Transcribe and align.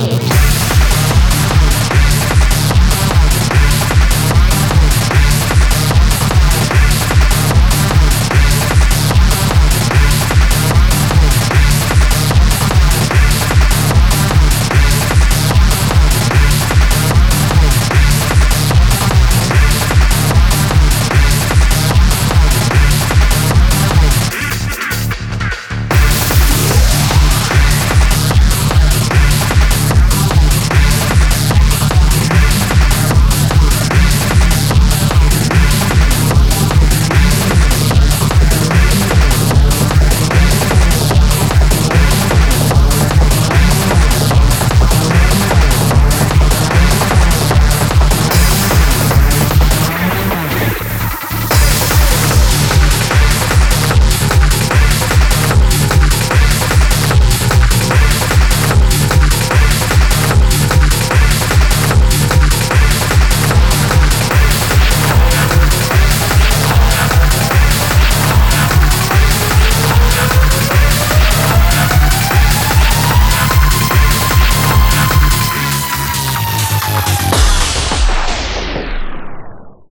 wicked. 0.00 0.31